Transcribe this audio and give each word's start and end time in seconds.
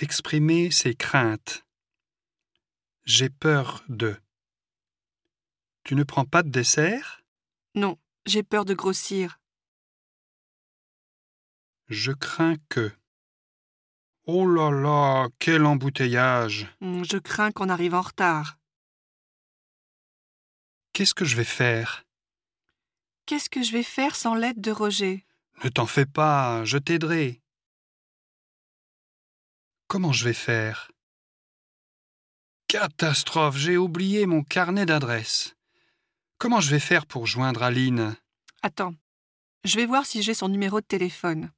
Exprimer 0.00 0.70
ses 0.70 0.94
craintes. 0.94 1.64
J'ai 3.04 3.30
peur 3.30 3.82
de. 3.88 4.16
Tu 5.84 5.94
ne 5.94 6.04
prends 6.04 6.24
pas 6.24 6.42
de 6.42 6.50
dessert? 6.50 7.22
Non, 7.74 7.98
j'ai 8.26 8.42
peur 8.42 8.64
de 8.64 8.74
grossir. 8.74 9.40
Je 11.88 12.12
crains 12.12 12.56
que. 12.68 12.92
Oh 14.26 14.46
là 14.46 14.70
là, 14.70 15.28
quel 15.38 15.64
embouteillage 15.64 16.66
Hmm, 16.80 17.02
Je 17.02 17.16
crains 17.16 17.50
qu'on 17.50 17.70
arrive 17.70 17.94
en 17.94 18.02
retard. 18.02 18.58
Qu'est-ce 20.92 21.14
que 21.14 21.24
je 21.24 21.36
vais 21.36 21.44
faire? 21.44 22.04
Qu'est-ce 23.26 23.48
que 23.50 23.62
je 23.62 23.72
vais 23.72 23.82
faire 23.82 24.14
sans 24.14 24.34
l'aide 24.34 24.60
de 24.60 24.70
Roger? 24.70 25.24
Ne 25.64 25.70
t'en 25.70 25.86
fais 25.86 26.06
pas, 26.06 26.64
je 26.64 26.76
t'aiderai. 26.78 27.40
Comment 29.88 30.12
je 30.12 30.24
vais 30.24 30.34
faire? 30.34 30.90
Catastrophe, 32.68 33.56
j'ai 33.56 33.78
oublié 33.78 34.26
mon 34.26 34.42
carnet 34.42 34.84
d'adresses. 34.84 35.56
Comment 36.36 36.60
je 36.60 36.70
vais 36.70 36.78
faire 36.78 37.06
pour 37.06 37.26
joindre 37.26 37.62
Aline? 37.62 38.14
Attends, 38.60 38.94
je 39.64 39.76
vais 39.76 39.86
voir 39.86 40.04
si 40.04 40.22
j'ai 40.22 40.34
son 40.34 40.50
numéro 40.50 40.82
de 40.82 40.86
téléphone. 40.86 41.50